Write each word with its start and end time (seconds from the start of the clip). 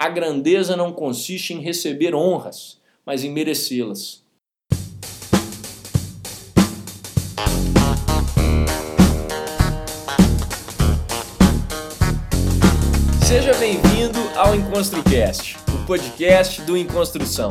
A 0.00 0.08
grandeza 0.08 0.76
não 0.76 0.92
consiste 0.92 1.52
em 1.52 1.60
receber 1.60 2.14
honras, 2.14 2.78
mas 3.04 3.24
em 3.24 3.32
merecê-las. 3.32 4.22
Seja 13.26 13.52
bem-vindo 13.54 14.20
ao 14.36 14.54
EnconstruCast, 14.54 15.56
o 15.74 15.84
podcast 15.84 16.62
do 16.62 16.76
Enconstrução. 16.76 17.50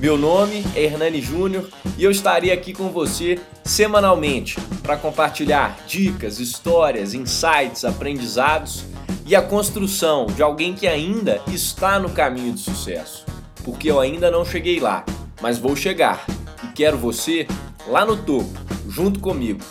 Meu 0.00 0.18
nome 0.18 0.64
é 0.74 0.82
Hernani 0.82 1.20
Júnior 1.20 1.70
e 1.96 2.02
eu 2.02 2.10
estarei 2.10 2.50
aqui 2.50 2.72
com 2.72 2.88
você 2.88 3.38
semanalmente 3.62 4.56
para 4.82 4.96
compartilhar 4.96 5.78
dicas, 5.86 6.40
histórias, 6.40 7.14
insights, 7.14 7.84
aprendizados 7.84 8.84
e 9.24 9.34
a 9.34 9.42
construção 9.42 10.26
de 10.26 10.42
alguém 10.42 10.74
que 10.74 10.86
ainda 10.86 11.40
está 11.48 11.98
no 11.98 12.10
caminho 12.10 12.52
de 12.52 12.60
sucesso. 12.60 13.24
Porque 13.64 13.90
eu 13.90 13.98
ainda 13.98 14.30
não 14.30 14.44
cheguei 14.44 14.78
lá, 14.78 15.04
mas 15.40 15.58
vou 15.58 15.74
chegar 15.74 16.24
e 16.62 16.66
quero 16.68 16.98
você 16.98 17.46
lá 17.86 18.04
no 18.04 18.16
topo, 18.16 18.52
junto 18.88 19.20
comigo. 19.20 19.64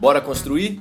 Bora 0.00 0.20
construir? 0.20 0.80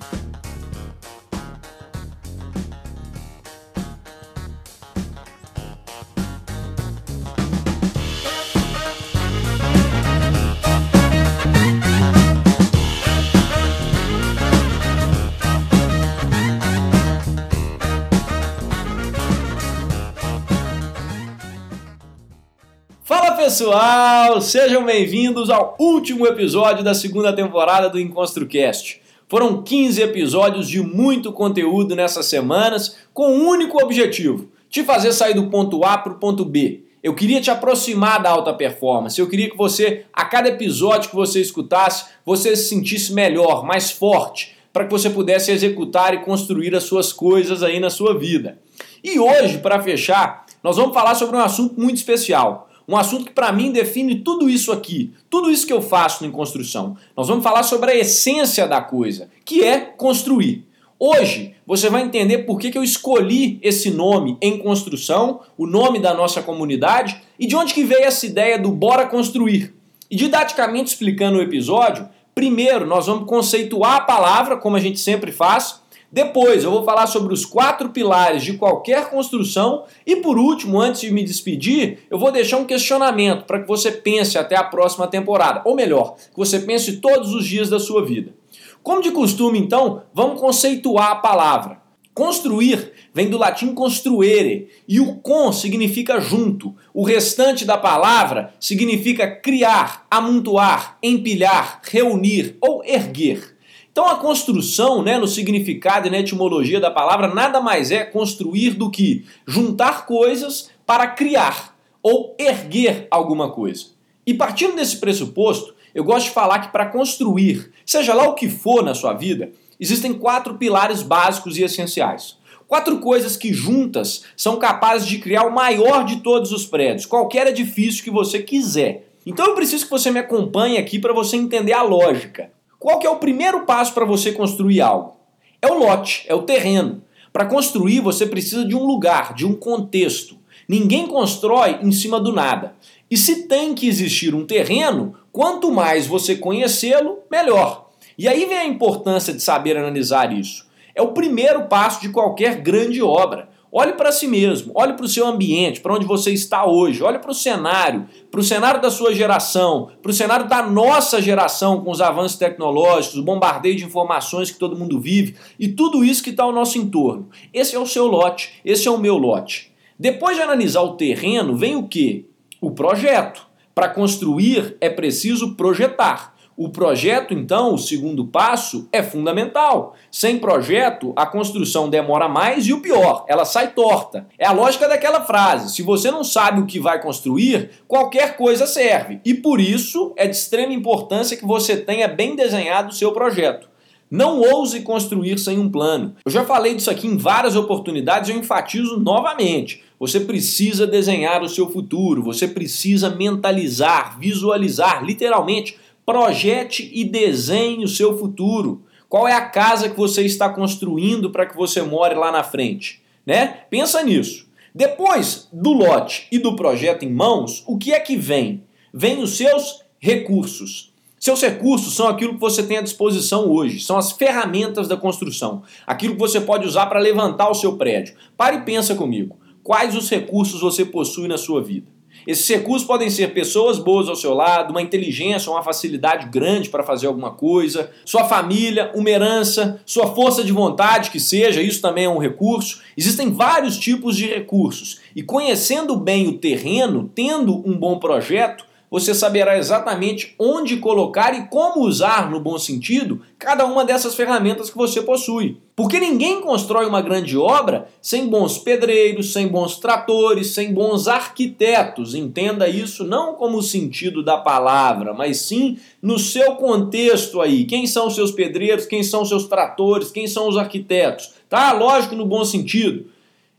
Pessoal, 23.55 24.41
sejam 24.41 24.84
bem-vindos 24.84 25.49
ao 25.49 25.77
último 25.79 26.27
episódio 26.27 26.84
da 26.84 26.93
segunda 26.93 27.31
temporada 27.31 27.89
do 27.89 27.97
EnconstruCast. 27.97 29.01
Foram 29.29 29.63
15 29.63 30.01
episódios 30.01 30.67
de 30.67 30.81
muito 30.81 31.31
conteúdo 31.31 31.95
nessas 31.95 32.25
semanas, 32.25 32.97
com 33.13 33.29
um 33.31 33.47
único 33.47 33.81
objetivo: 33.81 34.49
te 34.70 34.84
fazer 34.84 35.13
sair 35.13 35.35
do 35.35 35.47
ponto 35.47 35.85
A 35.85 35.97
para 35.97 36.12
o 36.12 36.17
ponto 36.17 36.43
B. 36.43 36.81
Eu 37.01 37.15
queria 37.15 37.39
te 37.39 37.49
aproximar 37.49 38.21
da 38.21 38.29
alta 38.29 38.53
performance. 38.53 39.17
Eu 39.17 39.29
queria 39.29 39.49
que 39.49 39.55
você, 39.55 40.03
a 40.12 40.25
cada 40.25 40.49
episódio 40.49 41.09
que 41.09 41.15
você 41.15 41.40
escutasse, 41.40 42.07
você 42.25 42.57
se 42.57 42.67
sentisse 42.67 43.13
melhor, 43.13 43.63
mais 43.63 43.90
forte, 43.90 44.53
para 44.73 44.84
que 44.84 44.91
você 44.91 45.09
pudesse 45.09 45.49
executar 45.49 46.13
e 46.13 46.25
construir 46.25 46.75
as 46.75 46.84
suas 46.84 47.13
coisas 47.13 47.63
aí 47.63 47.79
na 47.79 47.90
sua 47.90 48.19
vida. 48.19 48.59
E 49.01 49.17
hoje, 49.17 49.59
para 49.59 49.81
fechar, 49.81 50.45
nós 50.62 50.75
vamos 50.75 50.93
falar 50.93 51.15
sobre 51.15 51.37
um 51.37 51.41
assunto 51.41 51.79
muito 51.79 51.95
especial 51.95 52.65
um 52.87 52.95
assunto 52.95 53.25
que 53.25 53.33
para 53.33 53.51
mim 53.51 53.71
define 53.71 54.15
tudo 54.15 54.49
isso 54.49 54.71
aqui, 54.71 55.13
tudo 55.29 55.49
isso 55.49 55.65
que 55.65 55.73
eu 55.73 55.81
faço 55.81 56.25
em 56.25 56.31
construção. 56.31 56.95
Nós 57.15 57.27
vamos 57.27 57.43
falar 57.43 57.63
sobre 57.63 57.91
a 57.91 57.95
essência 57.95 58.67
da 58.67 58.81
coisa, 58.81 59.29
que 59.43 59.63
é 59.63 59.79
construir. 59.79 60.67
Hoje 60.99 61.55
você 61.65 61.89
vai 61.89 62.03
entender 62.03 62.39
por 62.39 62.59
que, 62.59 62.71
que 62.71 62.77
eu 62.77 62.83
escolhi 62.83 63.59
esse 63.61 63.91
nome 63.91 64.38
em 64.41 64.57
construção, 64.57 65.41
o 65.57 65.66
nome 65.66 66.00
da 66.00 66.13
nossa 66.13 66.41
comunidade 66.41 67.22
e 67.39 67.47
de 67.47 67.56
onde 67.56 67.73
que 67.73 67.83
veio 67.83 68.06
essa 68.06 68.25
ideia 68.25 68.57
do 68.57 68.72
bora 68.72 69.06
construir. 69.06 69.73
E 70.09 70.16
didaticamente 70.16 70.91
explicando 70.91 71.39
o 71.39 71.41
episódio, 71.41 72.07
primeiro 72.33 72.85
nós 72.85 73.07
vamos 73.07 73.28
conceituar 73.28 73.95
a 73.95 74.01
palavra, 74.01 74.57
como 74.57 74.78
a 74.78 74.79
gente 74.79 75.00
sempre 75.00 75.31
faz, 75.31 75.81
depois 76.16 76.63
eu 76.63 76.72
vou 76.72 76.85
falar 76.85 77.08
sobre 77.08 77.34
os 77.34 77.46
quatro 77.46 77.90
pilares 77.90 78.41
de 78.41 78.53
qualquer 78.53 79.09
construção 79.09 79.84
e 80.08 80.16
por 80.16 80.38
último, 80.38 80.80
antes 80.80 81.02
de 81.02 81.12
me 81.12 81.22
despedir, 81.22 82.08
eu 82.09 82.18
vou 82.18 82.31
deixar 82.31 82.56
um 82.56 82.63
questionamento 82.63 83.44
para 83.44 83.59
que 83.59 83.68
você 83.68 83.91
pense 83.91 84.38
até 84.38 84.56
a 84.56 84.63
próxima 84.63 85.08
temporada, 85.08 85.62
ou 85.66 85.75
melhor, 85.75 86.16
que 86.16 86.38
você 86.38 86.59
pense 86.59 87.02
todos 87.02 87.34
os 87.34 87.46
dias 87.46 87.69
da 87.69 87.81
sua 87.81 88.06
vida. 88.06 88.34
Como 88.81 89.02
de 89.02 89.12
costume, 89.12 89.59
então, 89.59 90.04
vamos 90.14 90.40
conceituar 90.40 91.12
a 91.12 91.16
palavra. 91.18 91.81
Construir 92.14 92.94
vem 93.14 93.30
do 93.30 93.38
latim 93.38 93.74
construere 93.74 94.70
e 94.88 95.02
o 95.02 95.16
con 95.16 95.52
significa 95.52 96.22
junto. 96.22 96.74
O 96.94 97.04
restante 97.04 97.66
da 97.66 97.78
palavra 97.78 98.54
significa 98.58 99.30
criar, 99.30 100.08
amontoar, 100.09 100.98
empilhar, 101.04 101.81
reunir 101.84 102.56
ou 102.62 102.81
erguer. 102.86 103.55
Então 103.95 104.09
a 104.09 104.17
construção, 104.17 105.01
né, 105.01 105.17
no 105.17 105.25
significado 105.25 106.06
e 106.06 106.11
na 106.11 106.19
etimologia 106.19 106.81
da 106.81 106.91
palavra, 106.91 107.33
nada 107.33 107.61
mais 107.61 107.91
é 107.91 108.03
construir 108.03 108.72
do 108.72 108.91
que 108.91 109.23
juntar 109.47 110.06
coisas 110.06 110.69
para 110.85 111.07
criar 111.07 111.73
ou 112.03 112.35
erguer 112.38 113.07
alguma 113.09 113.51
coisa. 113.51 113.85
E 114.28 114.33
partindo 114.33 114.75
desse 114.75 114.97
pressuposto, 114.97 115.73
eu 115.94 116.03
gosto 116.03 116.25
de 116.25 116.33
falar 116.33 116.59
que 116.59 116.73
para 116.73 116.88
construir, 116.88 117.72
seja 117.85 118.13
lá 118.13 118.28
o 118.28 118.33
que 118.33 118.50
for 118.50 118.83
na 118.83 118.94
sua 118.94 119.13
vida, 119.13 119.53
existem 119.79 120.13
quatro 120.13 120.56
pilares 120.56 121.01
básicos 121.01 121.57
e 121.57 121.63
essenciais. 121.63 122.38
Quatro 122.67 123.00
coisas 123.00 123.38
que 123.38 123.53
juntas 123.53 124.25
são 124.35 124.57
capazes 124.57 125.07
de 125.07 125.19
criar 125.19 125.45
o 125.45 125.56
maior 125.56 126.03
de 126.03 126.17
todos 126.17 126.51
os 126.51 126.66
prédios, 126.66 127.06
qualquer 127.06 127.47
edifício 127.47 128.03
que 128.03 128.12
você 128.12 128.39
quiser. 128.39 129.07
Então 129.25 129.45
eu 129.45 129.56
preciso 129.56 129.85
que 129.85 129.91
você 129.91 130.12
me 130.12 130.19
acompanhe 130.19 130.77
aqui 130.77 131.00
para 131.00 131.13
você 131.13 131.38
entender 131.38 131.72
a 131.72 131.81
lógica. 131.81 132.53
Qual 132.85 133.00
que 133.00 133.07
é 133.07 133.09
o 133.09 133.16
primeiro 133.16 133.66
passo 133.66 133.96
para 133.96 134.06
você 134.06 134.31
construir 134.31 134.79
algo? 134.79 135.16
É 135.59 135.66
o 135.66 135.73
lote, 135.73 136.23
é 136.28 136.35
o 136.35 136.44
terreno. 136.44 137.01
Para 137.34 137.47
construir, 137.47 138.00
você 138.00 138.28
precisa 138.28 138.63
de 138.63 138.75
um 138.75 138.85
lugar, 138.85 139.34
de 139.34 139.44
um 139.44 139.56
contexto. 139.56 140.38
Ninguém 140.69 141.07
constrói 141.07 141.79
em 141.81 141.91
cima 141.91 142.19
do 142.19 142.31
nada. 142.31 142.75
E 143.09 143.18
se 143.18 143.47
tem 143.47 143.74
que 143.74 143.88
existir 143.88 144.35
um 144.35 144.45
terreno, 144.45 145.16
quanto 145.31 145.72
mais 145.72 146.06
você 146.06 146.35
conhecê-lo, 146.35 147.18
melhor. 147.31 147.90
E 148.19 148.28
aí 148.28 148.45
vem 148.45 148.59
a 148.59 148.68
importância 148.68 149.34
de 149.34 149.41
saber 149.41 149.75
analisar 149.75 150.31
isso. 150.31 150.68
É 150.94 151.01
o 151.01 151.12
primeiro 151.12 151.63
passo 151.63 152.00
de 152.01 152.09
qualquer 152.09 152.57
grande 152.62 153.01
obra. 153.01 153.50
Olhe 153.78 153.91
para 153.91 154.09
si 154.09 154.25
mesmo, 154.25 154.72
olhe 154.74 154.94
para 154.94 155.03
o 155.03 155.09
seu 155.09 155.28
ambiente, 155.28 155.81
para 155.81 155.94
onde 155.94 156.06
você 156.06 156.31
está 156.31 156.66
hoje, 156.66 157.03
olhe 157.03 157.19
para 157.19 157.31
o 157.31 157.34
cenário, 157.34 158.08
para 158.31 158.40
o 158.40 158.44
cenário 158.44 158.81
da 158.81 158.90
sua 158.90 159.13
geração, 159.13 159.91
para 160.02 160.12
o 160.12 160.13
cenário 160.13 160.47
da 160.47 160.66
nossa 160.66 161.22
geração 161.22 161.84
com 161.84 161.91
os 161.91 162.00
avanços 162.00 162.38
tecnológicos, 162.38 163.18
o 163.18 163.24
bombardeio 163.24 163.75
de 163.75 163.84
informações 163.84 164.50
que 164.50 164.58
todo 164.58 164.78
mundo 164.78 164.97
vive 164.97 165.36
e 165.59 165.68
tudo 165.68 166.06
isso 166.06 166.24
que 166.24 166.30
está 166.30 166.44
ao 166.44 166.53
nosso 166.53 166.78
entorno. 166.78 167.28
Esse 167.53 167.75
é 167.75 167.80
o 167.80 167.86
seu 167.86 168.08
lote, 168.08 168.62
esse 168.63 168.88
é 168.88 168.91
o 168.91 168.97
meu 168.97 169.18
lote. 169.18 169.74
Depois 170.00 170.38
de 170.38 170.44
analisar 170.44 170.81
o 170.81 170.96
terreno, 170.96 171.57
vem 171.57 171.75
o 171.75 171.86
que? 171.86 172.30
O 172.62 172.72
projeto. 172.72 173.46
Para 173.74 173.90
construir 173.90 174.78
é 174.80 174.90
preciso 174.90 175.53
projetar. 175.56 176.34
O 176.58 176.70
projeto, 176.70 177.34
então, 177.34 177.74
o 177.74 177.78
segundo 177.78 178.26
passo, 178.26 178.88
é 178.90 179.04
fundamental. 179.04 179.94
Sem 180.10 180.40
projeto, 180.40 181.12
a 181.14 181.26
construção 181.26 181.90
demora 181.90 182.30
mais 182.30 182.66
e 182.66 182.72
o 182.72 182.80
pior, 182.80 183.26
ela 183.28 183.44
sai 183.44 183.74
torta. 183.74 184.26
É 184.40 184.48
a 184.48 184.54
lógica 184.54 184.88
daquela 184.88 185.22
frase: 185.22 185.76
se 185.76 185.82
você 185.82 186.10
não 186.10 186.24
sabe 186.24 186.62
o 186.62 186.66
que 186.66 186.80
vai 186.80 187.02
construir, 187.02 187.72
qualquer 187.90 188.38
coisa 188.38 188.66
serve. 188.66 189.20
E 189.26 189.34
por 189.34 189.60
isso 189.60 190.14
é 190.16 190.26
de 190.28 190.36
extrema 190.38 190.72
importância 190.72 191.36
que 191.36 191.46
você 191.46 191.76
tenha 191.76 192.08
bem 192.08 192.38
desenhado 192.38 192.90
o 192.90 192.96
seu 192.96 193.12
projeto. 193.12 193.68
Não 194.10 194.40
ouse 194.40 194.80
construir 194.82 195.38
sem 195.38 195.60
um 195.60 195.70
plano. 195.70 196.16
Eu 196.26 196.32
já 196.32 196.46
falei 196.46 196.74
disso 196.74 196.92
aqui 196.92 197.06
em 197.06 197.18
várias 197.18 197.58
oportunidades 197.58 198.30
eu 198.30 198.38
enfatizo 198.38 198.98
novamente. 198.98 199.84
Você 200.00 200.22
precisa 200.22 200.88
desenhar 200.88 201.42
o 201.42 201.50
seu 201.50 201.70
futuro, 201.70 202.22
você 202.22 202.48
precisa 202.48 203.10
mentalizar, 203.10 204.18
visualizar, 204.20 205.04
literalmente 205.04 205.78
Projete 206.06 206.90
e 206.94 207.04
desenhe 207.04 207.84
o 207.84 207.88
seu 207.88 208.18
futuro. 208.18 208.84
Qual 209.10 209.28
é 209.28 209.34
a 209.34 209.50
casa 209.50 209.90
que 209.90 209.98
você 209.98 210.24
está 210.24 210.50
construindo 210.50 211.32
para 211.32 211.46
que 211.46 211.56
você 211.56 211.82
more 211.82 212.16
lá 212.16 212.32
na 212.32 212.44
frente? 212.44 213.02
Né? 213.26 213.62
Pensa 213.70 214.04
nisso. 214.04 214.48
Depois 214.74 215.48
do 215.52 215.72
lote 215.72 216.28
e 216.32 216.38
do 216.38 216.56
projeto 216.56 217.04
em 217.04 217.12
mãos, 217.12 217.63
o 217.66 217.78
que 217.78 217.94
é 217.94 218.00
que 218.00 218.18
vem? 218.18 218.63
Vem 218.94 219.24
os 219.24 219.38
seus 219.38 219.81
recursos. 220.00 220.94
Seus 221.18 221.42
recursos 221.42 221.96
são 221.96 222.08
aquilo 222.08 222.36
que 222.36 222.40
você 222.40 222.62
tem 222.62 222.78
à 222.78 222.81
disposição 222.81 223.50
hoje, 223.50 223.80
são 223.80 223.98
as 223.98 224.12
ferramentas 224.12 224.88
da 224.88 224.96
construção, 224.96 225.63
aquilo 225.88 226.13
que 226.13 226.19
você 226.19 226.40
pode 226.40 226.68
usar 226.68 226.86
para 226.86 227.00
levantar 227.00 227.50
o 227.50 227.56
seu 227.56 227.78
prédio. 227.78 228.16
Pare 228.38 228.58
e 228.58 228.62
pensa 228.62 228.94
comigo. 228.94 229.36
Quais 229.63 229.96
os 229.96 230.08
recursos 230.08 230.62
você 230.62 230.86
possui 230.86 231.28
na 231.28 231.38
sua 231.38 231.63
vida? 231.63 231.88
Esses 232.25 232.48
recursos 232.48 232.88
podem 232.88 233.10
ser 233.10 233.33
pessoas 233.33 233.77
boas 233.77 234.07
ao 234.07 234.16
seu 234.16 234.33
lado, 234.33 234.72
uma 234.72 234.81
inteligência, 234.81 235.51
uma 235.51 235.62
facilidade 235.62 236.27
grande 236.30 236.69
para 236.69 236.83
fazer 236.83 237.07
alguma 237.07 237.31
coisa, 237.31 237.92
sua 238.04 238.25
família, 238.25 238.92
uma 238.95 239.10
herança, 239.10 239.80
sua 239.86 240.07
força 240.07 240.44
de 240.44 240.51
vontade, 240.51 241.12
que 241.12 241.19
seja, 241.19 241.62
isso 241.62 241.81
também 241.81 242.06
é 242.06 242.10
um 242.10 242.18
recurso. 242.18 242.81
Existem 242.98 243.31
vários 243.31 243.77
tipos 243.77 244.18
de 244.18 244.27
recursos 244.27 245.00
e 245.16 245.22
conhecendo 245.22 245.95
bem 245.95 246.27
o 246.27 246.38
terreno, 246.38 247.10
tendo 247.13 247.62
um 247.68 247.77
bom 247.77 248.00
projeto, 248.00 248.66
você 248.95 249.13
saberá 249.13 249.57
exatamente 249.57 250.33
onde 250.39 250.77
colocar 250.77 251.38
e 251.38 251.47
como 251.47 251.86
usar, 251.86 252.31
no 252.31 252.39
bom 252.39 252.57
sentido, 252.57 253.19
cada 253.38 253.65
uma 253.65 253.83
dessas 253.83 254.15
ferramentas 254.15 254.69
que 254.69 254.77
você 254.77 255.01
possui. 255.01 255.57
Porque 255.75 256.00
ninguém 256.00 256.39
constrói 256.39 256.86
uma 256.86 257.01
grande 257.01 257.38
obra 257.38 257.89
sem 258.01 258.25
bons 258.25 258.57
pedreiros, 258.57 259.33
sem 259.33 259.50
bons 259.50 259.80
tratores, 259.80 260.53
sem 260.53 260.74
bons 260.74 261.09
arquitetos. 261.09 262.15
Entenda 262.15 262.69
isso 262.69 263.03
não 263.03 263.33
como 263.33 263.57
o 263.57 263.62
sentido 263.62 264.24
da 264.24 264.38
palavra, 264.38 265.13
mas 265.13 265.41
sim 265.41 265.77
no 266.01 266.18
seu 266.18 266.56
contexto 266.56 267.41
aí. 267.41 267.65
Quem 267.65 267.86
são 267.86 268.09
seus 268.09 268.31
pedreiros, 268.31 268.86
quem 268.86 269.03
são 269.03 269.25
seus 269.25 269.44
tratores, 269.44 270.09
quem 270.09 270.25
são 270.25 270.48
os 270.48 270.56
arquitetos? 270.56 271.33
Tá? 271.50 271.74
Lógico, 271.74 272.15
no 272.15 272.25
bom 272.25 272.45
sentido. 272.45 273.13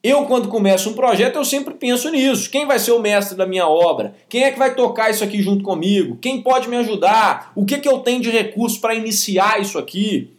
Eu, 0.09 0.25
quando 0.25 0.47
começo 0.47 0.89
um 0.89 0.93
projeto, 0.93 1.35
eu 1.35 1.45
sempre 1.45 1.75
penso 1.75 2.09
nisso. 2.13 2.49
Quem 2.49 2.65
vai 2.65 2.79
ser 2.79 2.93
o 2.93 3.01
mestre 3.01 3.37
da 3.37 3.45
minha 3.45 3.67
obra? 3.67 4.15
Quem 4.29 4.45
é 4.45 4.53
que 4.53 4.59
vai 4.59 4.73
tocar 4.73 5.11
isso 5.11 5.25
aqui 5.25 5.43
junto 5.43 5.65
comigo? 5.65 6.17
Quem 6.19 6.41
pode 6.41 6.69
me 6.69 6.77
ajudar? 6.77 7.51
O 7.57 7.67
que, 7.67 7.79
que 7.79 7.89
eu 7.89 7.99
tenho 7.99 8.23
de 8.23 8.31
recurso 8.31 8.81
para 8.81 8.95
iniciar 8.95 9.61
isso 9.61 9.77
aqui? 9.77 10.31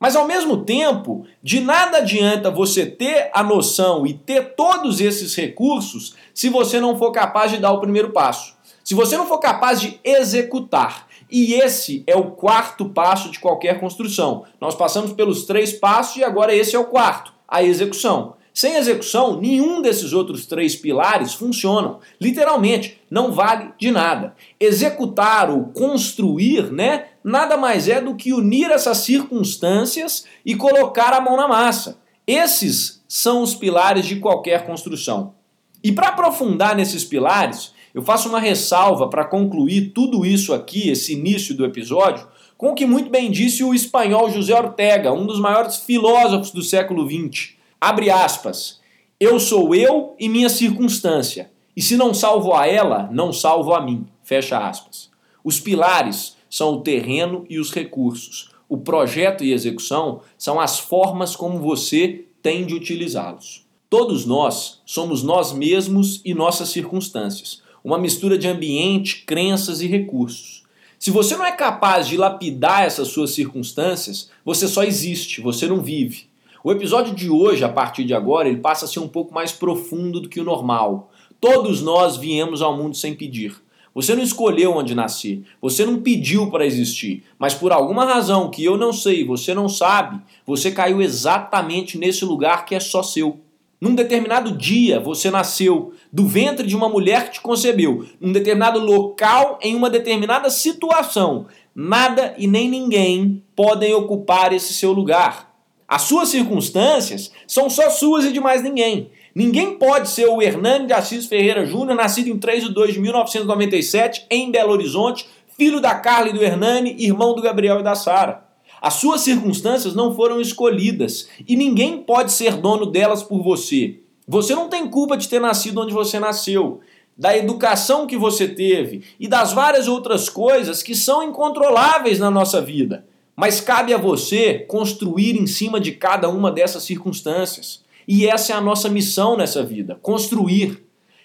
Mas 0.00 0.16
ao 0.16 0.26
mesmo 0.26 0.64
tempo, 0.64 1.26
de 1.42 1.60
nada 1.60 1.98
adianta 1.98 2.50
você 2.50 2.86
ter 2.86 3.30
a 3.34 3.42
noção 3.42 4.06
e 4.06 4.14
ter 4.14 4.54
todos 4.54 4.98
esses 4.98 5.34
recursos 5.36 6.14
se 6.32 6.48
você 6.48 6.80
não 6.80 6.96
for 6.96 7.12
capaz 7.12 7.50
de 7.50 7.58
dar 7.58 7.72
o 7.72 7.82
primeiro 7.82 8.12
passo. 8.12 8.56
Se 8.82 8.94
você 8.94 9.14
não 9.18 9.26
for 9.26 9.40
capaz 9.40 9.78
de 9.78 10.00
executar. 10.02 11.06
E 11.30 11.52
esse 11.52 12.02
é 12.06 12.16
o 12.16 12.30
quarto 12.30 12.86
passo 12.86 13.30
de 13.30 13.38
qualquer 13.38 13.78
construção. 13.78 14.44
Nós 14.58 14.74
passamos 14.74 15.12
pelos 15.12 15.44
três 15.44 15.70
passos 15.70 16.16
e 16.16 16.24
agora 16.24 16.54
esse 16.54 16.74
é 16.74 16.78
o 16.78 16.86
quarto, 16.86 17.30
a 17.46 17.62
execução. 17.62 18.40
Sem 18.54 18.76
execução, 18.76 19.40
nenhum 19.40 19.80
desses 19.80 20.12
outros 20.12 20.44
três 20.44 20.76
pilares 20.76 21.32
funcionam. 21.32 22.00
Literalmente, 22.20 23.00
não 23.10 23.32
vale 23.32 23.70
de 23.78 23.90
nada. 23.90 24.34
Executar 24.60 25.50
ou 25.50 25.64
construir, 25.66 26.70
né, 26.70 27.06
nada 27.24 27.56
mais 27.56 27.88
é 27.88 28.00
do 28.00 28.14
que 28.14 28.32
unir 28.32 28.70
essas 28.70 28.98
circunstâncias 28.98 30.26
e 30.44 30.54
colocar 30.54 31.14
a 31.14 31.20
mão 31.20 31.36
na 31.36 31.48
massa. 31.48 31.98
Esses 32.26 33.02
são 33.08 33.42
os 33.42 33.54
pilares 33.54 34.06
de 34.06 34.16
qualquer 34.16 34.66
construção. 34.66 35.34
E 35.82 35.90
para 35.90 36.08
aprofundar 36.08 36.76
nesses 36.76 37.04
pilares, 37.04 37.72
eu 37.94 38.02
faço 38.02 38.28
uma 38.28 38.38
ressalva 38.38 39.08
para 39.08 39.24
concluir 39.24 39.92
tudo 39.94 40.24
isso 40.24 40.52
aqui, 40.52 40.88
esse 40.90 41.14
início 41.14 41.54
do 41.54 41.64
episódio, 41.64 42.26
com 42.56 42.70
o 42.70 42.74
que 42.74 42.86
muito 42.86 43.10
bem 43.10 43.30
disse 43.30 43.64
o 43.64 43.74
espanhol 43.74 44.30
José 44.30 44.54
Ortega, 44.54 45.12
um 45.12 45.26
dos 45.26 45.40
maiores 45.40 45.78
filósofos 45.78 46.52
do 46.52 46.62
século 46.62 47.08
XX. 47.08 47.54
Abre 47.82 48.10
aspas. 48.10 48.78
Eu 49.18 49.40
sou 49.40 49.74
eu 49.74 50.14
e 50.16 50.28
minha 50.28 50.48
circunstância. 50.48 51.50
E 51.76 51.82
se 51.82 51.96
não 51.96 52.14
salvo 52.14 52.54
a 52.54 52.64
ela, 52.64 53.08
não 53.10 53.32
salvo 53.32 53.74
a 53.74 53.80
mim. 53.80 54.06
Fecha 54.22 54.56
aspas. 54.56 55.10
Os 55.42 55.58
pilares 55.58 56.36
são 56.48 56.74
o 56.74 56.80
terreno 56.82 57.44
e 57.50 57.58
os 57.58 57.72
recursos. 57.72 58.52
O 58.68 58.78
projeto 58.78 59.42
e 59.42 59.52
execução 59.52 60.20
são 60.38 60.60
as 60.60 60.78
formas 60.78 61.34
como 61.34 61.58
você 61.58 62.24
tem 62.40 62.64
de 62.64 62.72
utilizá-los. 62.72 63.66
Todos 63.90 64.24
nós 64.24 64.80
somos 64.86 65.24
nós 65.24 65.52
mesmos 65.52 66.20
e 66.24 66.32
nossas 66.34 66.68
circunstâncias, 66.68 67.62
uma 67.82 67.98
mistura 67.98 68.38
de 68.38 68.46
ambiente, 68.46 69.24
crenças 69.26 69.80
e 69.80 69.88
recursos. 69.88 70.62
Se 71.00 71.10
você 71.10 71.36
não 71.36 71.44
é 71.44 71.50
capaz 71.50 72.06
de 72.06 72.16
lapidar 72.16 72.84
essas 72.84 73.08
suas 73.08 73.32
circunstâncias, 73.32 74.30
você 74.44 74.68
só 74.68 74.84
existe, 74.84 75.40
você 75.40 75.66
não 75.66 75.80
vive. 75.80 76.30
O 76.64 76.70
episódio 76.70 77.12
de 77.12 77.28
hoje, 77.28 77.64
a 77.64 77.68
partir 77.68 78.04
de 78.04 78.14
agora, 78.14 78.48
ele 78.48 78.58
passa 78.58 78.84
a 78.84 78.88
ser 78.88 79.00
um 79.00 79.08
pouco 79.08 79.34
mais 79.34 79.50
profundo 79.50 80.20
do 80.20 80.28
que 80.28 80.40
o 80.40 80.44
normal. 80.44 81.10
Todos 81.40 81.82
nós 81.82 82.16
viemos 82.16 82.62
ao 82.62 82.76
mundo 82.76 82.96
sem 82.96 83.14
pedir. 83.14 83.56
Você 83.92 84.14
não 84.14 84.22
escolheu 84.22 84.76
onde 84.76 84.94
nascer, 84.94 85.42
você 85.60 85.84
não 85.84 86.00
pediu 86.00 86.50
para 86.52 86.64
existir, 86.64 87.24
mas 87.36 87.52
por 87.52 87.72
alguma 87.72 88.04
razão 88.04 88.48
que 88.48 88.64
eu 88.64 88.78
não 88.78 88.92
sei, 88.92 89.24
você 89.24 89.52
não 89.52 89.68
sabe, 89.68 90.20
você 90.46 90.70
caiu 90.70 91.02
exatamente 91.02 91.98
nesse 91.98 92.24
lugar 92.24 92.64
que 92.64 92.76
é 92.76 92.80
só 92.80 93.02
seu. 93.02 93.40
Num 93.80 93.96
determinado 93.96 94.56
dia 94.56 95.00
você 95.00 95.32
nasceu 95.32 95.92
do 96.12 96.24
ventre 96.24 96.66
de 96.66 96.76
uma 96.76 96.88
mulher 96.88 97.24
que 97.24 97.32
te 97.32 97.40
concebeu, 97.40 98.06
num 98.20 98.32
determinado 98.32 98.78
local, 98.78 99.58
em 99.60 99.74
uma 99.74 99.90
determinada 99.90 100.48
situação. 100.48 101.46
Nada 101.74 102.34
e 102.38 102.46
nem 102.46 102.70
ninguém 102.70 103.42
podem 103.56 103.92
ocupar 103.92 104.52
esse 104.52 104.72
seu 104.72 104.92
lugar. 104.92 105.51
As 105.92 106.04
suas 106.04 106.30
circunstâncias 106.30 107.30
são 107.46 107.68
só 107.68 107.90
suas 107.90 108.24
e 108.24 108.32
de 108.32 108.40
mais 108.40 108.62
ninguém. 108.62 109.10
Ninguém 109.34 109.76
pode 109.76 110.08
ser 110.08 110.24
o 110.24 110.40
Hernani 110.40 110.86
de 110.86 110.94
Assis 110.94 111.26
Ferreira 111.26 111.66
Júnior, 111.66 111.94
nascido 111.94 112.30
em 112.30 112.38
3 112.38 112.64
de 112.64 112.72
2 112.72 112.94
de 112.94 113.00
1997, 113.00 114.24
em 114.30 114.50
Belo 114.50 114.72
Horizonte, 114.72 115.28
filho 115.54 115.82
da 115.82 115.94
Carla 115.94 116.30
e 116.30 116.32
do 116.32 116.42
Hernani, 116.42 116.96
irmão 116.98 117.34
do 117.34 117.42
Gabriel 117.42 117.80
e 117.80 117.82
da 117.82 117.94
Sara. 117.94 118.42
As 118.80 118.94
suas 118.94 119.20
circunstâncias 119.20 119.94
não 119.94 120.14
foram 120.14 120.40
escolhidas 120.40 121.28
e 121.46 121.56
ninguém 121.56 121.98
pode 121.98 122.32
ser 122.32 122.56
dono 122.56 122.86
delas 122.86 123.22
por 123.22 123.42
você. 123.42 124.00
Você 124.26 124.54
não 124.54 124.70
tem 124.70 124.88
culpa 124.88 125.14
de 125.14 125.28
ter 125.28 125.42
nascido 125.42 125.82
onde 125.82 125.92
você 125.92 126.18
nasceu, 126.18 126.80
da 127.18 127.36
educação 127.36 128.06
que 128.06 128.16
você 128.16 128.48
teve 128.48 129.04
e 129.20 129.28
das 129.28 129.52
várias 129.52 129.88
outras 129.88 130.30
coisas 130.30 130.82
que 130.82 130.94
são 130.94 131.22
incontroláveis 131.22 132.18
na 132.18 132.30
nossa 132.30 132.62
vida. 132.62 133.11
Mas 133.42 133.60
cabe 133.60 133.92
a 133.92 133.98
você 133.98 134.60
construir 134.68 135.36
em 135.36 135.48
cima 135.48 135.80
de 135.80 135.90
cada 135.90 136.28
uma 136.28 136.48
dessas 136.48 136.84
circunstâncias. 136.84 137.82
E 138.06 138.24
essa 138.24 138.52
é 138.52 138.54
a 138.54 138.60
nossa 138.60 138.88
missão 138.88 139.36
nessa 139.36 139.64
vida: 139.64 139.98
construir. 140.00 140.84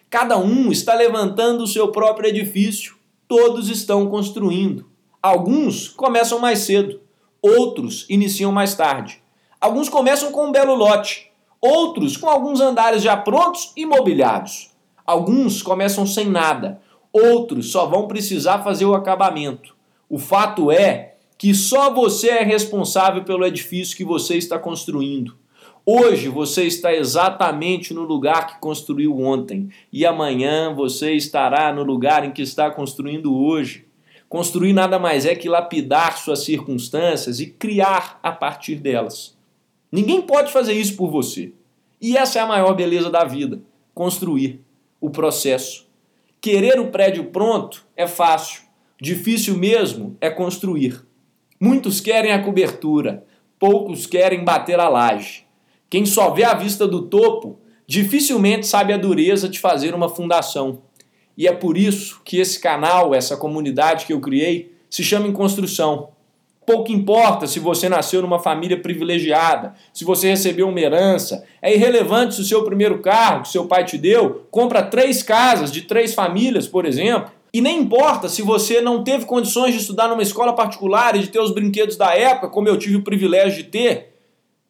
Cada 0.09 0.35
um 0.35 0.71
está 0.71 0.95
levantando 0.95 1.63
o 1.63 1.67
seu 1.67 1.91
próprio 1.91 2.27
edifício, 2.27 2.95
todos 3.27 3.69
estão 3.69 4.09
construindo. 4.09 4.89
Alguns 5.21 5.89
começam 5.89 6.39
mais 6.39 6.57
cedo, 6.61 6.99
outros 7.39 8.03
iniciam 8.09 8.51
mais 8.51 8.73
tarde. 8.73 9.21
Alguns 9.61 9.87
começam 9.87 10.31
com 10.31 10.47
um 10.47 10.51
belo 10.51 10.73
lote, 10.73 11.31
outros 11.61 12.17
com 12.17 12.27
alguns 12.27 12.59
andares 12.59 13.03
já 13.03 13.15
prontos 13.15 13.73
e 13.77 13.85
mobiliados. 13.85 14.71
Alguns 15.05 15.61
começam 15.61 16.07
sem 16.07 16.27
nada, 16.27 16.81
outros 17.13 17.71
só 17.71 17.85
vão 17.85 18.07
precisar 18.07 18.63
fazer 18.63 18.85
o 18.85 18.95
acabamento. 18.95 19.75
O 20.09 20.17
fato 20.17 20.71
é 20.71 21.16
que 21.37 21.53
só 21.53 21.93
você 21.93 22.29
é 22.29 22.43
responsável 22.43 23.23
pelo 23.23 23.45
edifício 23.45 23.95
que 23.95 24.03
você 24.03 24.37
está 24.37 24.57
construindo. 24.57 25.35
Hoje 25.85 26.27
você 26.27 26.63
está 26.65 26.93
exatamente 26.93 27.93
no 27.93 28.03
lugar 28.03 28.47
que 28.47 28.59
construiu 28.59 29.17
ontem, 29.19 29.69
e 29.93 30.05
amanhã 30.05 30.73
você 30.73 31.13
estará 31.13 31.71
no 31.71 31.83
lugar 31.83 32.25
em 32.25 32.31
que 32.31 32.41
está 32.41 32.69
construindo 32.69 33.33
hoje. 33.33 33.85
Construir 34.27 34.73
nada 34.73 34.99
mais 34.99 35.25
é 35.25 35.33
que 35.33 35.47
lapidar 35.47 36.17
suas 36.17 36.43
circunstâncias 36.43 37.39
e 37.39 37.45
criar 37.45 38.19
a 38.21 38.33
partir 38.33 38.75
delas. 38.75 39.37
Ninguém 39.89 40.21
pode 40.21 40.51
fazer 40.51 40.73
isso 40.73 40.97
por 40.97 41.09
você. 41.09 41.53
E 42.01 42.17
essa 42.17 42.39
é 42.39 42.41
a 42.41 42.47
maior 42.47 42.73
beleza 42.73 43.09
da 43.09 43.23
vida: 43.23 43.61
construir 43.93 44.59
o 44.99 45.09
processo. 45.09 45.87
Querer 46.41 46.79
o 46.79 46.87
prédio 46.87 47.25
pronto 47.25 47.85
é 47.95 48.05
fácil, 48.05 48.63
difícil 49.01 49.57
mesmo 49.57 50.17
é 50.19 50.29
construir. 50.29 51.06
Muitos 51.59 51.99
querem 51.99 52.31
a 52.31 52.43
cobertura, 52.43 53.25
poucos 53.57 54.05
querem 54.05 54.43
bater 54.43 54.79
a 54.79 54.87
laje. 54.87 55.45
Quem 55.89 56.05
só 56.05 56.29
vê 56.29 56.43
a 56.43 56.53
vista 56.53 56.87
do 56.87 57.03
topo 57.03 57.57
dificilmente 57.87 58.67
sabe 58.67 58.93
a 58.93 58.97
dureza 58.97 59.49
de 59.49 59.59
fazer 59.59 59.95
uma 59.95 60.09
fundação. 60.09 60.81
E 61.35 61.47
é 61.47 61.51
por 61.51 61.77
isso 61.77 62.21
que 62.23 62.37
esse 62.37 62.59
canal, 62.59 63.15
essa 63.15 63.37
comunidade 63.37 64.05
que 64.05 64.13
eu 64.13 64.19
criei, 64.19 64.71
se 64.89 65.03
chama 65.03 65.27
Em 65.27 65.33
Construção. 65.33 66.09
Pouco 66.65 66.91
importa 66.91 67.47
se 67.47 67.59
você 67.59 67.87
nasceu 67.87 68.21
numa 68.21 68.39
família 68.39 68.79
privilegiada, 68.79 69.73
se 69.93 70.03
você 70.03 70.27
recebeu 70.27 70.67
uma 70.67 70.79
herança, 70.79 71.45
é 71.61 71.73
irrelevante 71.73 72.35
se 72.35 72.41
o 72.41 72.45
seu 72.45 72.63
primeiro 72.65 72.99
carro 72.99 73.43
que 73.43 73.49
seu 73.49 73.67
pai 73.67 73.85
te 73.85 73.97
deu 73.97 74.45
compra 74.51 74.83
três 74.83 75.23
casas 75.23 75.71
de 75.71 75.83
três 75.83 76.13
famílias, 76.13 76.67
por 76.67 76.85
exemplo. 76.85 77.31
E 77.57 77.61
nem 77.61 77.79
importa 77.79 78.29
se 78.29 78.43
você 78.43 78.81
não 78.81 79.03
teve 79.03 79.25
condições 79.25 79.73
de 79.73 79.81
estudar 79.81 80.07
numa 80.07 80.21
escola 80.21 80.53
particular 80.53 81.15
e 81.15 81.21
de 81.21 81.29
ter 81.29 81.39
os 81.39 81.51
brinquedos 81.51 81.97
da 81.97 82.13
época, 82.13 82.49
como 82.49 82.67
eu 82.67 82.77
tive 82.77 82.97
o 82.97 83.01
privilégio 83.01 83.63
de 83.63 83.67
ter. 83.67 84.13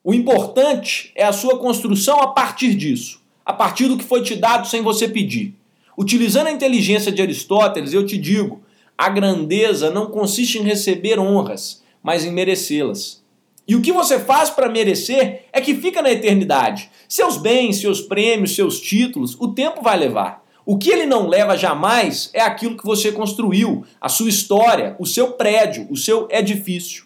O 0.01 0.13
importante 0.13 1.11
é 1.13 1.25
a 1.25 1.33
sua 1.33 1.59
construção 1.59 2.21
a 2.21 2.27
partir 2.27 2.73
disso, 2.75 3.19
a 3.45 3.51
partir 3.51 3.89
do 3.89 3.97
que 3.97 4.05
foi 4.05 4.21
te 4.21 4.37
dado 4.37 4.69
sem 4.69 4.81
você 4.81 5.05
pedir. 5.05 5.53
Utilizando 5.97 6.47
a 6.47 6.51
inteligência 6.53 7.11
de 7.11 7.21
Aristóteles, 7.21 7.91
eu 7.91 8.05
te 8.05 8.17
digo: 8.17 8.61
a 8.97 9.09
grandeza 9.09 9.91
não 9.91 10.05
consiste 10.05 10.57
em 10.57 10.63
receber 10.63 11.19
honras, 11.19 11.83
mas 12.01 12.23
em 12.23 12.31
merecê-las. 12.31 13.21
E 13.67 13.75
o 13.75 13.81
que 13.81 13.91
você 13.91 14.17
faz 14.17 14.49
para 14.49 14.69
merecer 14.69 15.43
é 15.51 15.59
que 15.59 15.75
fica 15.75 16.01
na 16.01 16.09
eternidade. 16.09 16.89
Seus 17.09 17.35
bens, 17.35 17.81
seus 17.81 17.99
prêmios, 17.99 18.55
seus 18.55 18.79
títulos, 18.79 19.35
o 19.41 19.49
tempo 19.49 19.81
vai 19.81 19.97
levar. 19.97 20.46
O 20.69 20.77
que 20.77 20.89
ele 20.89 21.05
não 21.05 21.29
leva 21.29 21.55
jamais 21.55 22.29
é 22.33 22.41
aquilo 22.41 22.75
que 22.75 22.83
você 22.83 23.09
construiu, 23.09 23.85
a 24.01 24.09
sua 24.09 24.27
história, 24.27 24.97
o 24.99 25.05
seu 25.05 25.31
prédio, 25.31 25.87
o 25.89 25.95
seu 25.95 26.27
edifício. 26.29 27.05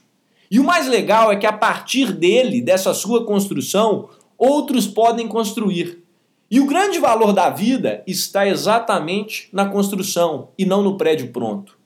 E 0.50 0.60
o 0.60 0.63
mais 0.63 0.88
legal 0.88 1.32
é 1.32 1.36
que 1.36 1.46
a 1.46 1.53
partir 1.53 2.12
dele, 2.12 2.60
dessa 2.60 2.91
sua 2.91 3.24
construção, 3.24 4.10
outros 4.36 4.88
podem 4.88 5.27
construir. 5.27 6.03
E 6.50 6.60
o 6.60 6.65
grande 6.65 6.98
valor 6.98 7.34
da 7.34 7.51
vida 7.51 8.03
está 8.08 8.48
exatamente 8.48 9.48
na 9.53 9.68
construção 9.70 10.50
e 10.58 10.65
não 10.65 10.82
no 10.82 10.98
prédio 10.98 11.27
pronto. 11.27 11.77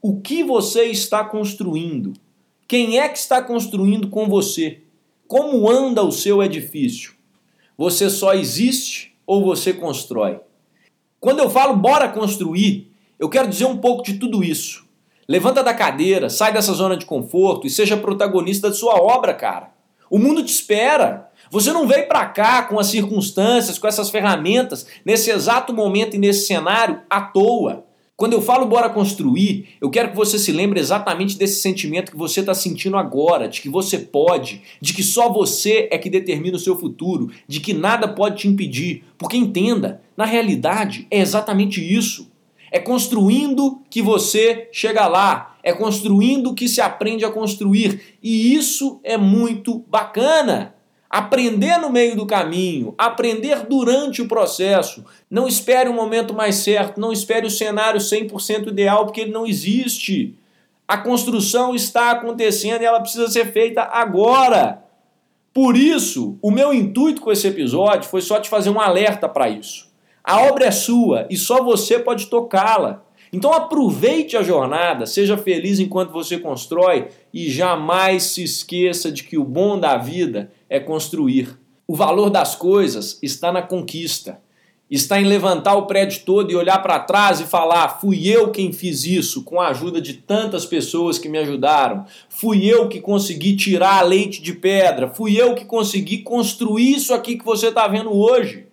O 0.00 0.22
que 0.22 0.42
você 0.42 0.84
está 0.84 1.22
construindo? 1.22 2.14
Quem 2.66 3.00
é 3.00 3.06
que 3.06 3.18
está 3.18 3.42
construindo 3.42 4.08
com 4.08 4.30
você? 4.30 4.80
Como 5.26 5.68
anda 5.68 6.02
o 6.02 6.10
seu 6.10 6.42
edifício? 6.42 7.12
Você 7.76 8.08
só 8.08 8.32
existe 8.32 9.14
ou 9.26 9.44
você 9.44 9.74
constrói? 9.74 10.40
Quando 11.20 11.40
eu 11.40 11.50
falo 11.50 11.74
bora 11.74 12.08
construir, 12.08 12.92
eu 13.18 13.28
quero 13.28 13.48
dizer 13.48 13.64
um 13.64 13.76
pouco 13.76 14.02
de 14.02 14.14
tudo 14.14 14.44
isso. 14.44 14.86
Levanta 15.28 15.62
da 15.62 15.74
cadeira, 15.74 16.30
sai 16.30 16.52
dessa 16.52 16.72
zona 16.72 16.96
de 16.96 17.04
conforto 17.04 17.66
e 17.66 17.70
seja 17.70 17.96
protagonista 17.96 18.68
da 18.68 18.74
sua 18.74 18.94
obra, 18.94 19.34
cara. 19.34 19.72
O 20.10 20.18
mundo 20.18 20.42
te 20.42 20.52
espera. 20.52 21.28
Você 21.50 21.72
não 21.72 21.86
veio 21.86 22.08
para 22.08 22.26
cá 22.26 22.62
com 22.62 22.78
as 22.78 22.86
circunstâncias, 22.86 23.78
com 23.78 23.86
essas 23.86 24.10
ferramentas, 24.10 24.86
nesse 25.04 25.30
exato 25.30 25.72
momento 25.72 26.14
e 26.14 26.18
nesse 26.18 26.46
cenário 26.46 27.02
à 27.10 27.20
toa. 27.20 27.84
Quando 28.18 28.32
eu 28.32 28.42
falo 28.42 28.66
bora 28.66 28.90
construir, 28.90 29.76
eu 29.80 29.88
quero 29.88 30.10
que 30.10 30.16
você 30.16 30.40
se 30.40 30.50
lembre 30.50 30.80
exatamente 30.80 31.38
desse 31.38 31.60
sentimento 31.60 32.10
que 32.10 32.18
você 32.18 32.40
está 32.40 32.52
sentindo 32.52 32.96
agora, 32.96 33.46
de 33.46 33.60
que 33.60 33.68
você 33.68 33.96
pode, 33.96 34.60
de 34.80 34.92
que 34.92 35.04
só 35.04 35.32
você 35.32 35.86
é 35.88 35.96
que 35.96 36.10
determina 36.10 36.56
o 36.56 36.58
seu 36.58 36.76
futuro, 36.76 37.30
de 37.46 37.60
que 37.60 37.72
nada 37.72 38.08
pode 38.08 38.38
te 38.38 38.48
impedir. 38.48 39.04
Porque 39.16 39.36
entenda, 39.36 40.02
na 40.16 40.24
realidade 40.24 41.06
é 41.12 41.20
exatamente 41.20 41.80
isso. 41.80 42.28
É 42.72 42.80
construindo 42.80 43.82
que 43.88 44.02
você 44.02 44.68
chega 44.72 45.06
lá, 45.06 45.56
é 45.62 45.72
construindo 45.72 46.54
que 46.54 46.68
se 46.68 46.80
aprende 46.80 47.24
a 47.24 47.30
construir. 47.30 48.18
E 48.20 48.52
isso 48.52 48.98
é 49.04 49.16
muito 49.16 49.84
bacana. 49.88 50.74
Aprender 51.10 51.78
no 51.78 51.88
meio 51.88 52.14
do 52.14 52.26
caminho, 52.26 52.94
aprender 52.98 53.66
durante 53.66 54.20
o 54.20 54.28
processo. 54.28 55.04
Não 55.30 55.48
espere 55.48 55.88
o 55.88 55.94
momento 55.94 56.34
mais 56.34 56.56
certo, 56.56 57.00
não 57.00 57.10
espere 57.10 57.46
o 57.46 57.50
cenário 57.50 57.98
100% 57.98 58.68
ideal, 58.68 59.06
porque 59.06 59.22
ele 59.22 59.32
não 59.32 59.46
existe. 59.46 60.34
A 60.86 60.98
construção 60.98 61.74
está 61.74 62.10
acontecendo 62.10 62.82
e 62.82 62.84
ela 62.84 63.00
precisa 63.00 63.28
ser 63.28 63.50
feita 63.52 63.82
agora. 63.82 64.84
Por 65.52 65.76
isso, 65.76 66.38
o 66.42 66.50
meu 66.50 66.74
intuito 66.74 67.22
com 67.22 67.32
esse 67.32 67.48
episódio 67.48 68.08
foi 68.08 68.20
só 68.20 68.38
te 68.38 68.48
fazer 68.48 68.70
um 68.70 68.80
alerta 68.80 69.28
para 69.28 69.48
isso. 69.48 69.88
A 70.22 70.42
obra 70.42 70.66
é 70.66 70.70
sua 70.70 71.26
e 71.30 71.36
só 71.36 71.64
você 71.64 71.98
pode 71.98 72.26
tocá-la. 72.26 73.02
Então 73.32 73.52
aproveite 73.52 74.36
a 74.36 74.42
jornada, 74.42 75.06
seja 75.06 75.36
feliz 75.36 75.78
enquanto 75.78 76.12
você 76.12 76.38
constrói 76.38 77.08
e 77.32 77.50
jamais 77.50 78.24
se 78.24 78.42
esqueça 78.42 79.12
de 79.12 79.24
que 79.24 79.36
o 79.36 79.44
bom 79.44 79.78
da 79.78 79.96
vida 79.96 80.50
é 80.68 80.80
construir. 80.80 81.58
O 81.86 81.94
valor 81.94 82.30
das 82.30 82.54
coisas 82.54 83.18
está 83.22 83.50
na 83.52 83.62
conquista. 83.62 84.40
Está 84.90 85.20
em 85.20 85.24
levantar 85.24 85.74
o 85.74 85.84
prédio 85.86 86.22
todo 86.24 86.50
e 86.50 86.56
olhar 86.56 86.82
para 86.82 86.98
trás 87.00 87.40
e 87.40 87.44
falar: 87.44 88.00
fui 88.00 88.26
eu 88.26 88.50
quem 88.50 88.72
fiz 88.72 89.04
isso, 89.04 89.44
com 89.44 89.60
a 89.60 89.68
ajuda 89.68 90.00
de 90.00 90.14
tantas 90.14 90.64
pessoas 90.64 91.18
que 91.18 91.28
me 91.28 91.36
ajudaram. 91.36 92.06
Fui 92.30 92.64
eu 92.64 92.88
que 92.88 92.98
consegui 92.98 93.54
tirar 93.54 94.00
leite 94.00 94.40
de 94.40 94.54
pedra. 94.54 95.08
Fui 95.08 95.38
eu 95.38 95.54
que 95.54 95.66
consegui 95.66 96.18
construir 96.18 96.94
isso 96.94 97.12
aqui 97.12 97.36
que 97.36 97.44
você 97.44 97.68
está 97.68 97.86
vendo 97.86 98.14
hoje. 98.14 98.66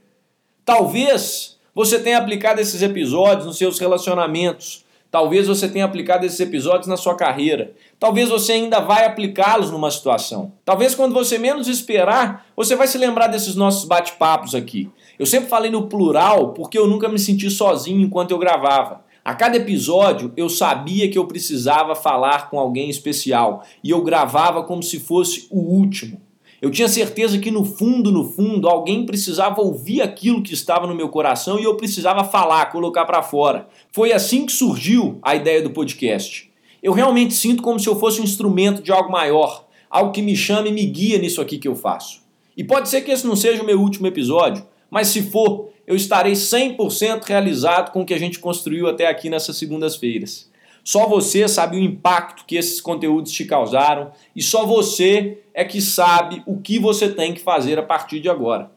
Talvez 0.63 1.54
você 1.75 1.99
tenha 1.99 2.17
aplicado 2.17 2.61
esses 2.61 2.81
episódios 2.81 3.45
nos 3.45 3.57
seus 3.57 3.77
relacionamentos. 3.77 4.85
Talvez 5.11 5.47
você 5.47 5.67
tenha 5.67 5.83
aplicado 5.83 6.25
esses 6.25 6.39
episódios 6.39 6.87
na 6.87 6.95
sua 6.95 7.15
carreira. 7.15 7.73
Talvez 7.99 8.29
você 8.29 8.53
ainda 8.53 8.79
vai 8.79 9.05
aplicá-los 9.05 9.71
numa 9.71 9.91
situação. 9.91 10.53
Talvez 10.63 10.95
quando 10.95 11.13
você 11.13 11.37
menos 11.37 11.67
esperar, 11.67 12.45
você 12.55 12.77
vai 12.77 12.87
se 12.87 12.97
lembrar 12.97 13.27
desses 13.27 13.55
nossos 13.55 13.83
bate-papos 13.83 14.55
aqui. 14.55 14.89
Eu 15.19 15.25
sempre 15.25 15.49
falei 15.49 15.69
no 15.69 15.89
plural 15.89 16.53
porque 16.53 16.77
eu 16.77 16.87
nunca 16.87 17.09
me 17.09 17.19
senti 17.19 17.51
sozinho 17.51 17.99
enquanto 17.99 18.31
eu 18.31 18.37
gravava. 18.37 19.03
A 19.23 19.35
cada 19.35 19.57
episódio 19.57 20.31
eu 20.37 20.47
sabia 20.47 21.09
que 21.09 21.17
eu 21.17 21.27
precisava 21.27 21.93
falar 21.93 22.49
com 22.49 22.57
alguém 22.57 22.89
especial 22.89 23.63
e 23.83 23.89
eu 23.89 24.01
gravava 24.01 24.63
como 24.63 24.81
se 24.81 24.97
fosse 24.99 25.47
o 25.51 25.59
último. 25.59 26.21
Eu 26.61 26.71
tinha 26.71 26.87
certeza 26.87 27.37
que 27.37 27.51
no 27.51 27.65
fundo, 27.65 28.11
no 28.11 28.23
fundo, 28.23 28.67
alguém 28.67 29.05
precisava 29.05 29.61
ouvir 29.61 30.01
aquilo 30.01 30.41
que 30.41 30.53
estava 30.53 30.87
no 30.87 30.95
meu 30.95 31.09
coração 31.09 31.59
e 31.59 31.63
eu 31.63 31.75
precisava 31.75 32.23
falar, 32.23 32.71
colocar 32.71 33.05
para 33.05 33.21
fora. 33.21 33.67
Foi 33.91 34.13
assim 34.13 34.45
que 34.45 34.51
surgiu 34.51 35.19
a 35.21 35.35
ideia 35.35 35.61
do 35.61 35.69
podcast. 35.69 36.49
Eu 36.81 36.93
realmente 36.93 37.33
sinto 37.33 37.61
como 37.61 37.79
se 37.79 37.87
eu 37.87 37.99
fosse 37.99 38.21
um 38.21 38.23
instrumento 38.23 38.81
de 38.81 38.91
algo 38.91 39.11
maior, 39.11 39.65
algo 39.89 40.11
que 40.11 40.21
me 40.21 40.35
chama 40.35 40.67
e 40.67 40.71
me 40.71 40.85
guia 40.85 41.17
nisso 41.17 41.41
aqui 41.41 41.57
que 41.57 41.67
eu 41.67 41.75
faço. 41.75 42.21
E 42.55 42.63
pode 42.63 42.89
ser 42.89 43.01
que 43.01 43.11
esse 43.11 43.27
não 43.27 43.35
seja 43.35 43.61
o 43.61 43.65
meu 43.65 43.79
último 43.79 44.07
episódio, 44.07 44.65
mas 44.89 45.07
se 45.07 45.23
for, 45.23 45.69
eu 45.85 45.95
estarei 45.95 46.33
100% 46.33 47.23
realizado 47.25 47.91
com 47.91 48.01
o 48.01 48.05
que 48.05 48.13
a 48.13 48.19
gente 48.19 48.39
construiu 48.39 48.87
até 48.87 49.07
aqui 49.07 49.29
nessas 49.29 49.57
segundas-feiras. 49.57 50.49
Só 50.85 51.07
você 51.07 51.47
sabe 51.47 51.77
o 51.77 51.83
impacto 51.83 52.45
que 52.45 52.55
esses 52.55 52.79
conteúdos 52.79 53.31
te 53.31 53.43
causaram 53.43 54.11
e 54.35 54.41
só 54.43 54.67
você 54.67 55.39
é 55.51 55.65
que 55.65 55.81
sabe 55.81 56.43
o 56.45 56.61
que 56.61 56.77
você 56.77 57.09
tem 57.09 57.33
que 57.33 57.41
fazer 57.41 57.79
a 57.79 57.83
partir 57.83 58.19
de 58.19 58.29
agora. 58.29 58.71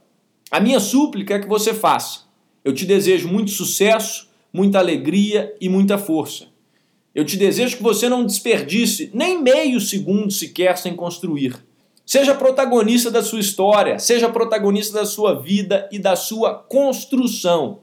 A 0.50 0.58
minha 0.58 0.80
súplica 0.80 1.34
é 1.34 1.38
que 1.38 1.46
você 1.46 1.74
faça. 1.74 2.20
Eu 2.64 2.72
te 2.72 2.86
desejo 2.86 3.28
muito 3.28 3.50
sucesso, 3.50 4.26
muita 4.50 4.78
alegria 4.78 5.54
e 5.60 5.68
muita 5.68 5.98
força. 5.98 6.46
Eu 7.14 7.26
te 7.26 7.36
desejo 7.36 7.76
que 7.76 7.82
você 7.82 8.08
não 8.08 8.24
desperdice 8.24 9.10
nem 9.12 9.42
meio 9.42 9.78
segundo 9.78 10.30
sequer 10.30 10.78
sem 10.78 10.96
construir. 10.96 11.62
Seja 12.06 12.34
protagonista 12.34 13.10
da 13.10 13.22
sua 13.22 13.40
história, 13.40 13.98
seja 13.98 14.30
protagonista 14.30 14.94
da 14.94 15.04
sua 15.04 15.34
vida 15.34 15.86
e 15.92 15.98
da 15.98 16.16
sua 16.16 16.54
construção. 16.54 17.80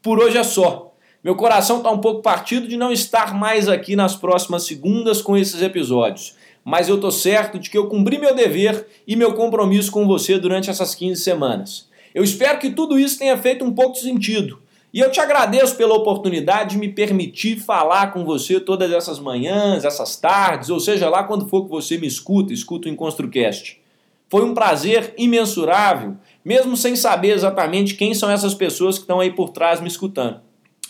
Por 0.00 0.20
hoje 0.20 0.38
é 0.38 0.44
só. 0.44 0.95
Meu 1.26 1.34
coração 1.34 1.78
está 1.78 1.90
um 1.90 1.98
pouco 1.98 2.22
partido 2.22 2.68
de 2.68 2.76
não 2.76 2.92
estar 2.92 3.34
mais 3.34 3.68
aqui 3.68 3.96
nas 3.96 4.14
próximas 4.14 4.62
segundas 4.62 5.20
com 5.20 5.36
esses 5.36 5.60
episódios, 5.60 6.36
mas 6.64 6.88
eu 6.88 6.94
estou 6.94 7.10
certo 7.10 7.58
de 7.58 7.68
que 7.68 7.76
eu 7.76 7.88
cumpri 7.88 8.16
meu 8.16 8.32
dever 8.32 8.86
e 9.04 9.16
meu 9.16 9.34
compromisso 9.34 9.90
com 9.90 10.06
você 10.06 10.38
durante 10.38 10.70
essas 10.70 10.94
15 10.94 11.20
semanas. 11.20 11.88
Eu 12.14 12.22
espero 12.22 12.60
que 12.60 12.70
tudo 12.70 12.96
isso 12.96 13.18
tenha 13.18 13.36
feito 13.36 13.64
um 13.64 13.72
pouco 13.72 13.94
de 13.94 14.02
sentido. 14.02 14.62
E 14.94 15.00
eu 15.00 15.10
te 15.10 15.18
agradeço 15.18 15.74
pela 15.74 15.96
oportunidade 15.96 16.76
de 16.76 16.78
me 16.78 16.90
permitir 16.90 17.58
falar 17.58 18.12
com 18.12 18.24
você 18.24 18.60
todas 18.60 18.92
essas 18.92 19.18
manhãs, 19.18 19.84
essas 19.84 20.14
tardes, 20.14 20.70
ou 20.70 20.78
seja 20.78 21.10
lá 21.10 21.24
quando 21.24 21.48
for 21.48 21.64
que 21.64 21.70
você 21.70 21.98
me 21.98 22.06
escuta, 22.06 22.52
escuta 22.52 22.88
o 22.88 22.92
EnconstruCast. 22.92 23.80
Foi 24.28 24.44
um 24.44 24.54
prazer 24.54 25.12
imensurável, 25.18 26.16
mesmo 26.44 26.76
sem 26.76 26.94
saber 26.94 27.30
exatamente 27.30 27.96
quem 27.96 28.14
são 28.14 28.30
essas 28.30 28.54
pessoas 28.54 28.94
que 28.94 29.02
estão 29.02 29.18
aí 29.18 29.32
por 29.32 29.50
trás 29.50 29.80
me 29.80 29.88
escutando. 29.88 30.45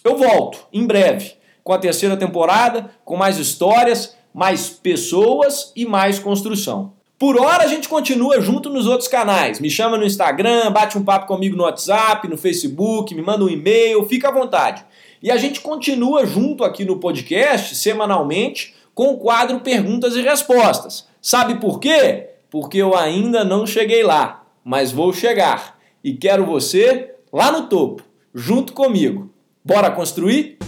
Eu 0.07 0.17
volto 0.17 0.61
em 0.73 0.87
breve 0.87 1.33
com 1.65 1.73
a 1.73 1.79
terceira 1.79 2.17
temporada, 2.17 2.93
com 3.05 3.17
mais 3.17 3.39
histórias, 3.39 4.17
mais 4.33 4.71
pessoas 4.71 5.73
e 5.75 5.85
mais 5.85 6.21
construção. 6.21 6.93
Por 7.19 7.37
hora 7.37 7.65
a 7.65 7.67
gente 7.67 7.89
continua 7.89 8.41
junto 8.41 8.71
nos 8.71 8.87
outros 8.87 9.09
canais. 9.09 9.59
Me 9.59 9.69
chama 9.69 9.99
no 9.99 10.07
Instagram, 10.07 10.71
bate 10.71 10.97
um 10.97 11.03
papo 11.03 11.27
comigo 11.27 11.57
no 11.57 11.65
WhatsApp, 11.65 12.29
no 12.29 12.39
Facebook, 12.39 13.13
me 13.17 13.21
manda 13.21 13.45
um 13.45 13.49
e-mail, 13.49 14.07
fica 14.07 14.29
à 14.29 14.31
vontade. 14.31 14.85
E 15.21 15.29
a 15.29 15.37
gente 15.37 15.61
continua 15.61 16.25
junto 16.25 16.63
aqui 16.63 16.85
no 16.85 17.01
podcast, 17.01 17.75
semanalmente, 17.75 18.77
com 18.95 19.09
o 19.09 19.19
quadro 19.19 19.59
Perguntas 19.59 20.15
e 20.15 20.23
Respostas. 20.23 21.09
Sabe 21.21 21.57
por 21.57 21.81
quê? 21.81 22.29
Porque 22.49 22.79
eu 22.79 22.97
ainda 22.97 23.43
não 23.43 23.67
cheguei 23.67 24.05
lá, 24.05 24.45
mas 24.63 24.93
vou 24.93 25.13
chegar. 25.13 25.77
E 26.05 26.13
quero 26.15 26.47
você 26.47 27.11
lá 27.33 27.51
no 27.51 27.67
topo, 27.67 28.05
junto 28.33 28.73
comigo. 28.73 29.35
Bora 29.67 29.91
construir? 29.97 30.59